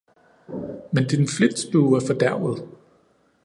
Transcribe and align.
Men 0.91 1.07
din 1.07 1.27
flitsbue 1.27 1.97
er 1.97 2.01
fordærvet! 2.07 2.69